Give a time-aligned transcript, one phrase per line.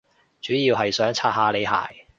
[0.41, 2.07] 主要係想刷下你鞋